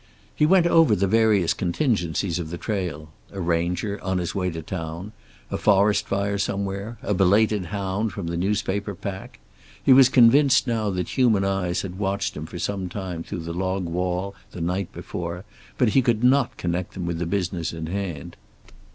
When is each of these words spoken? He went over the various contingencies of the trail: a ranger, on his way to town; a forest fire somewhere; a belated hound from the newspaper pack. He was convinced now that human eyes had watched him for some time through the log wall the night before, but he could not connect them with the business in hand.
He 0.35 0.47
went 0.47 0.65
over 0.65 0.95
the 0.95 1.05
various 1.05 1.53
contingencies 1.53 2.39
of 2.39 2.49
the 2.49 2.57
trail: 2.57 3.09
a 3.31 3.39
ranger, 3.39 4.01
on 4.01 4.17
his 4.17 4.33
way 4.33 4.49
to 4.49 4.63
town; 4.63 5.11
a 5.51 5.59
forest 5.59 6.07
fire 6.07 6.39
somewhere; 6.39 6.97
a 7.03 7.13
belated 7.13 7.65
hound 7.65 8.11
from 8.11 8.25
the 8.25 8.35
newspaper 8.35 8.95
pack. 8.95 9.37
He 9.83 9.93
was 9.93 10.09
convinced 10.09 10.65
now 10.65 10.89
that 10.89 11.09
human 11.19 11.45
eyes 11.45 11.83
had 11.83 11.99
watched 11.99 12.35
him 12.35 12.47
for 12.47 12.57
some 12.57 12.89
time 12.89 13.21
through 13.21 13.41
the 13.43 13.53
log 13.53 13.85
wall 13.85 14.33
the 14.53 14.59
night 14.61 14.91
before, 14.91 15.45
but 15.77 15.89
he 15.89 16.01
could 16.01 16.23
not 16.23 16.57
connect 16.57 16.95
them 16.95 17.05
with 17.05 17.19
the 17.19 17.27
business 17.27 17.71
in 17.71 17.85
hand. 17.85 18.37